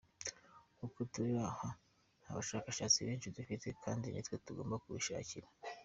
Uko 0.85 0.99
turi 1.11 1.33
aha 1.47 1.69
nta 2.21 2.29
bashakashatsi 2.37 2.99
benshi 3.07 3.33
dufite 3.37 3.67
kandi 3.83 4.05
nitwe 4.07 4.35
tugomba 4.45 4.81
kubishakira. 4.83 5.47